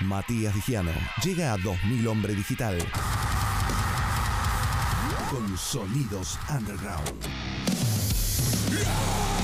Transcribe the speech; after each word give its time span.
Matías 0.00 0.54
Digiano 0.54 0.92
llega 1.22 1.52
a 1.52 1.58
2000 1.58 2.08
Hombre 2.08 2.34
Digital 2.34 2.78
con 5.30 5.58
Sonidos 5.58 6.38
Underground. 6.48 7.12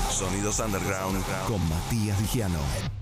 Sonidos 0.09 0.59
Underground 0.59 1.23
con 1.47 1.69
Matías 1.69 2.19
Digiano. 2.19 2.96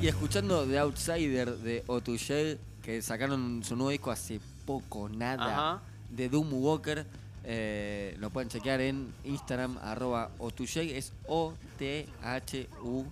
Y 0.00 0.06
escuchando 0.06 0.64
The 0.64 0.78
Outsider 0.78 1.56
de 1.58 1.82
Otugel, 1.88 2.58
que 2.82 3.02
sacaron 3.02 3.62
su 3.64 3.74
nuevo 3.74 3.90
disco 3.90 4.10
hace 4.12 4.40
poco, 4.64 5.08
nada, 5.08 5.44
Ajá. 5.74 5.82
de 6.10 6.28
Doom 6.28 6.52
Walker, 6.54 7.04
eh, 7.44 8.14
lo 8.20 8.30
pueden 8.30 8.48
chequear 8.48 8.80
en 8.80 9.12
Instagram, 9.24 9.76
arroba 9.82 10.30
Otugel, 10.38 10.90
es 10.90 11.12
O-T-H-U. 11.26 13.06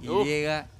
Y 0.00 0.08
Uf, 0.08 0.26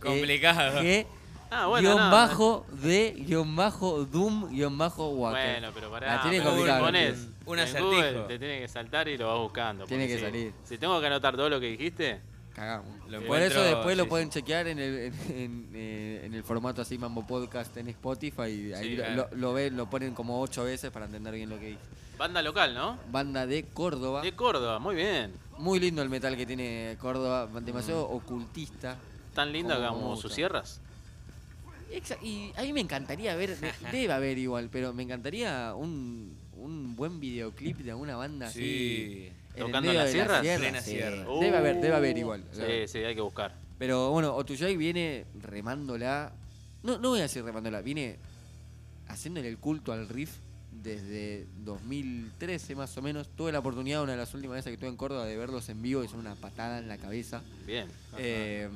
complicado. 0.01 0.81
G 0.83 1.07
Ah, 1.49 1.67
bueno, 1.69 1.89
guion 1.91 1.99
no, 2.05 2.11
bajo 2.11 2.67
de 2.83 3.15
guion 3.25 3.55
bajo 3.55 4.05
Doom 4.05 4.51
guion 4.51 4.77
bajo 4.77 5.11
Walker. 5.11 5.53
Bueno, 5.53 5.71
pero 5.73 5.91
pará. 5.93 6.17
La 6.17 6.23
tiene 6.23 6.41
pones. 6.43 7.29
Un 7.47 7.59
acertijo. 7.61 7.87
Google 7.87 8.25
te 8.27 8.39
tiene 8.41 8.59
que 8.61 8.69
saltar 8.69 9.07
y 9.09 9.17
lo 9.17 9.29
vas 9.29 9.39
buscando. 9.39 9.85
Tiene 9.87 10.09
que 10.09 10.17
si- 10.17 10.23
salir. 10.23 10.53
Si 10.65 10.77
tengo 10.77 11.01
que 11.01 11.07
anotar 11.07 11.37
todo 11.37 11.49
lo 11.49 11.61
que 11.61 11.67
dijiste, 11.69 12.21
Cagamos. 12.57 12.89
Por 13.27 13.39
eso 13.43 13.63
después 13.63 13.97
lo 13.99 14.05
sí, 14.05 14.09
pueden 14.09 14.31
chequear 14.31 14.67
en 14.67 14.79
el, 14.79 14.95
en, 14.97 15.15
en, 15.37 15.71
eh, 15.75 16.23
en 16.25 16.33
el 16.33 16.43
formato 16.43 16.81
así 16.81 16.97
Mambo 16.97 17.27
Podcast 17.27 17.77
en 17.77 17.89
Spotify 17.89 18.45
y 18.49 18.73
ahí 18.73 18.89
Sí, 18.89 18.97
lo, 18.97 19.05
claro. 19.05 19.29
lo 19.37 19.53
ven, 19.53 19.77
lo 19.77 19.91
ponen 19.91 20.15
como 20.15 20.41
ocho 20.41 20.65
veces 20.65 20.91
para 20.91 21.05
entender 21.05 21.35
bien 21.35 21.51
lo 21.51 21.59
que 21.61 21.67
dije. 21.67 21.79
banda 22.17 22.41
local, 22.41 22.75
¿no? 22.75 22.99
Banda 23.13 23.47
de 23.47 23.65
Córdoba. 23.65 24.23
De 24.23 24.33
Córdoba, 24.35 24.79
muy 24.79 24.95
bien. 24.97 25.35
Muy 25.59 25.79
lindo 25.81 26.01
el 26.01 26.09
metal 26.09 26.35
que 26.35 26.47
tiene 26.47 26.97
Córdoba, 26.99 27.47
demasiado 27.61 28.09
ocultista. 28.09 28.97
Tan 29.35 29.53
linda 29.53 29.77
Como 29.91 30.17
sus 30.17 30.33
sierras. 30.33 30.81
Y 32.23 32.53
a 32.57 32.63
mí 32.63 32.73
me 32.73 32.81
encantaría 32.81 33.37
ver, 33.37 33.55
de- 33.59 33.73
debe 33.93 34.13
haber 34.15 34.39
igual, 34.39 34.71
pero 34.73 34.95
me 34.95 35.03
encantaría 35.03 35.75
un, 35.75 36.35
un 36.57 36.97
buen 36.97 37.21
videoclip 37.21 37.77
de 37.79 37.91
alguna 37.91 38.17
banda 38.17 38.47
así. 38.49 39.31
En 39.57 39.67
¿Tocando 39.67 39.91
en 39.91 39.97
la 39.97 40.07
sierra, 40.07 40.41
Plena 40.41 40.81
sí. 40.83 40.91
sierra. 40.93 41.25
Debe 41.41 41.57
haber, 41.57 41.81
debe 41.81 41.95
haber 41.95 42.15
Uh, 42.15 42.19
igual. 42.19 42.45
Sí, 42.53 42.87
sí, 42.89 42.99
hay 42.99 43.15
que 43.15 43.21
buscar. 43.23 43.55
Pero 43.79 44.11
bueno, 44.11 44.35
Otuyay 44.35 44.77
viene 44.77 45.25
remándola. 45.43 46.33
No, 46.83 46.99
no 46.99 47.11
voy 47.11 47.21
a 47.21 47.23
decir 47.23 47.43
remándola, 47.45 47.81
viene 47.81 48.17
haciéndole 49.09 49.49
el 49.49 49.59
culto 49.59 49.93
al 49.93 50.09
riff 50.09 50.31
desde 50.83 51.47
2013 51.65 52.75
más 52.75 52.97
o 52.97 53.03
menos. 53.03 53.29
Tuve 53.37 53.51
la 53.53 53.59
oportunidad 53.61 54.03
una 54.03 54.13
de 54.13 54.19
las 54.19 54.33
últimas 54.35 54.57
veces 54.57 54.71
que 54.71 54.75
estuve 54.75 54.91
en 54.91 54.97
Córdoba 54.97 55.25
de 55.27 55.37
verlos 55.37 55.69
en 55.69 55.83
vivo 55.83 56.05
y 56.05 56.09
son 56.09 56.21
una 56.21 56.35
patada 56.35 56.79
en 56.79 56.89
la 56.89 56.97
cabeza. 56.99 57.43
Bien. 57.67 57.89
Eh, 58.19 58.69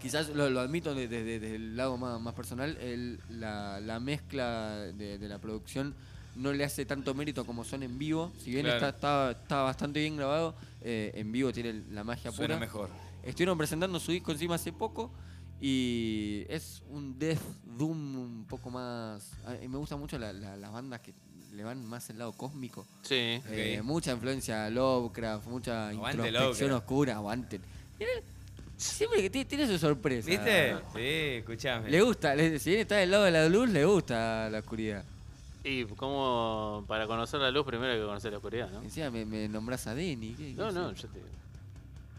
quizás 0.00 0.28
lo, 0.28 0.48
lo 0.50 0.60
admito 0.60 0.94
de- 0.94 1.08
de- 1.08 1.24
de- 1.24 1.40
desde 1.40 1.56
el 1.56 1.76
lado 1.76 1.96
más, 1.96 2.20
más 2.20 2.34
personal, 2.34 2.76
el- 2.80 3.18
la, 3.30 3.80
la 3.80 3.98
mezcla 3.98 4.76
de, 4.76 5.18
de 5.18 5.28
la 5.28 5.38
producción 5.38 5.94
no 6.36 6.52
le 6.52 6.64
hace 6.64 6.84
tanto 6.86 7.14
mérito 7.14 7.44
como 7.44 7.64
son 7.64 7.82
en 7.82 7.98
vivo. 7.98 8.32
Si 8.38 8.50
bien 8.50 8.64
Claro. 8.66 8.76
está, 8.88 8.88
está, 8.90 9.30
está 9.42 9.62
bastante 9.62 10.00
bien 10.00 10.16
grabado, 10.16 10.54
eh, 10.82 11.12
en 11.14 11.32
vivo 11.32 11.52
tiene 11.52 11.82
la 11.90 12.04
magia 12.04 12.30
Suena 12.30 12.54
pura. 12.54 12.60
mejor. 12.60 12.90
Estuvieron 13.24 13.56
presentando 13.58 13.98
su 13.98 14.12
disco 14.12 14.32
encima 14.32 14.54
hace 14.54 14.72
poco 14.72 15.10
y 15.60 16.44
es 16.48 16.82
un 16.90 17.18
death 17.18 17.40
doom 17.78 18.16
un 18.16 18.46
poco 18.48 18.70
más... 18.70 19.30
mí 19.60 19.68
me 19.68 19.78
gustan 19.78 19.98
mucho 19.98 20.18
la- 20.18 20.32
la- 20.32 20.56
las 20.56 20.70
bandas 20.72 21.00
que 21.00 21.12
le 21.54 21.64
van 21.64 21.84
más 21.86 22.08
el 22.10 22.18
lado 22.18 22.32
cósmico. 22.32 22.86
Sí. 23.02 23.40
Eh, 23.48 23.80
mucha 23.82 24.12
influencia 24.12 24.68
Lovecraft, 24.68 25.46
mucha 25.48 25.88
Aguante 25.88 26.28
introspección 26.28 26.68
Lovecraft. 26.70 26.82
oscura, 26.84 27.14
aguanten. 27.16 27.62
Siempre 28.76 29.22
que 29.22 29.30
tiene, 29.30 29.44
tiene 29.46 29.66
su 29.66 29.78
sorpresa. 29.78 30.28
¿Viste? 30.28 30.74
Sí, 30.94 31.38
escuchame. 31.38 31.90
Le 31.90 32.02
gusta, 32.02 32.34
le- 32.34 32.58
si 32.58 32.70
bien 32.70 32.82
está 32.82 32.96
del 32.96 33.10
lado 33.10 33.24
de 33.24 33.30
la 33.30 33.48
luz, 33.48 33.70
le 33.70 33.84
gusta 33.86 34.50
la 34.50 34.58
oscuridad. 34.58 35.02
Y 35.68 35.84
como 35.96 36.84
para 36.86 37.08
conocer 37.08 37.40
la 37.40 37.50
luz 37.50 37.66
primero 37.66 37.92
hay 37.92 37.98
que 37.98 38.04
conocer 38.04 38.30
la 38.30 38.38
oscuridad, 38.38 38.70
¿no? 38.70 38.82
Encima 38.82 39.10
me, 39.10 39.24
me 39.24 39.48
nombras 39.48 39.86
a 39.88 39.94
Denny. 39.96 40.34
¿qué- 40.34 40.54
No, 40.54 40.68
qué 40.68 40.72
no, 40.74 40.92
yo 40.92 41.08
te 41.08 41.20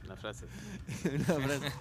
Una 0.05 0.15
frase. 0.17 0.45
Una 1.15 1.25
frase. 1.47 1.71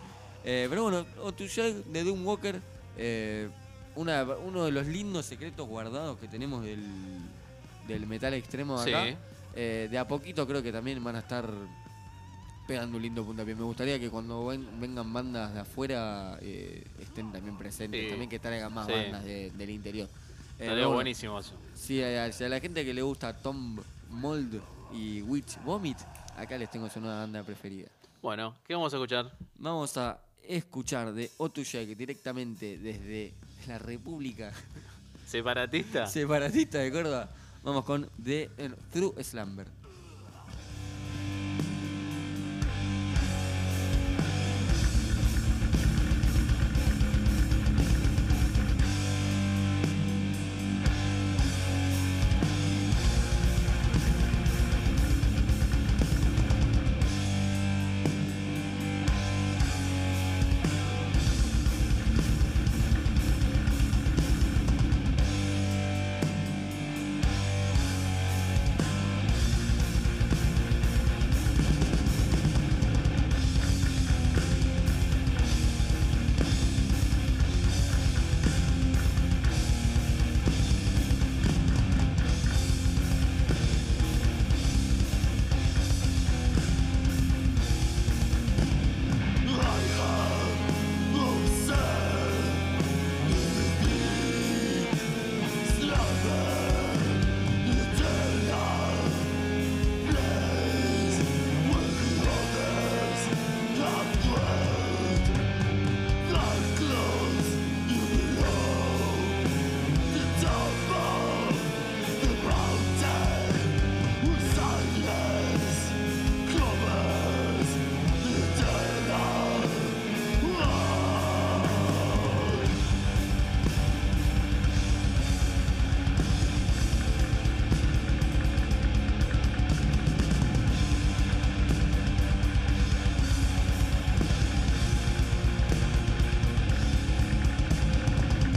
Eh, 0.44 0.66
pero 0.70 0.84
bueno, 0.84 1.04
Otuyag 1.24 1.74
de 1.86 2.04
Doom 2.04 2.24
Walker, 2.24 2.60
eh, 2.96 3.48
una, 3.96 4.22
uno 4.22 4.64
de 4.64 4.70
los 4.70 4.86
lindos 4.86 5.26
secretos 5.26 5.66
guardados 5.66 6.18
que 6.20 6.28
tenemos 6.28 6.62
del, 6.62 6.84
del 7.88 8.06
metal 8.06 8.32
extremo 8.34 8.80
de 8.80 8.94
acá. 8.94 9.10
Sí. 9.10 9.16
Eh, 9.56 9.88
de 9.90 9.98
a 9.98 10.06
poquito 10.06 10.46
creo 10.46 10.62
que 10.62 10.70
también 10.70 11.02
van 11.02 11.16
a 11.16 11.20
estar 11.20 11.48
pegando 12.68 12.96
un 12.96 13.02
lindo 13.02 13.24
puntapié. 13.24 13.56
Me 13.56 13.62
gustaría 13.64 13.98
que 13.98 14.08
cuando 14.08 14.46
ven- 14.46 14.68
vengan 14.80 15.12
bandas 15.12 15.52
de 15.52 15.60
afuera 15.60 16.38
eh, 16.42 16.84
estén 17.00 17.32
también 17.32 17.56
presentes, 17.58 18.00
Sí. 18.04 18.08
también 18.10 18.28
que 18.30 18.38
traigan 18.38 18.72
más 18.72 18.86
Sí. 18.86 18.92
bandas 18.92 19.24
de- 19.24 19.50
del 19.50 19.70
interior. 19.70 20.08
Estaría 20.58 20.86
buenísimo 20.86 21.38
eso. 21.38 21.52
Sí, 21.74 22.02
a, 22.02 22.28
la 22.28 22.60
gente 22.60 22.84
que 22.84 22.94
le 22.94 23.02
gusta 23.02 23.32
Tom 23.36 23.78
Mold 24.10 24.60
y 24.92 25.22
Witch 25.22 25.62
Vomit, 25.64 25.98
acá 26.36 26.56
les 26.56 26.70
tengo 26.70 26.88
su 26.88 27.00
nueva 27.00 27.20
banda 27.20 27.42
preferida. 27.42 27.88
Bueno, 28.22 28.54
¿qué 28.66 28.74
vamos 28.74 28.92
a 28.92 28.96
escuchar? 28.96 29.30
Vamos 29.58 29.96
a 29.98 30.18
escuchar 30.42 31.12
de 31.12 31.30
Otuyag 31.38 31.96
directamente 31.96 32.78
desde 32.78 33.34
la 33.66 33.78
República 33.78 34.52
¿Separatista? 35.26 36.06
Separatista 36.08 36.78
de 36.78 36.92
Córdoba. 36.92 37.28
Vamos 37.62 37.84
con 37.84 38.08
The 38.22 38.48
True 38.92 39.22
Slumber. 39.24 39.66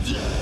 Yeah. 0.09 0.38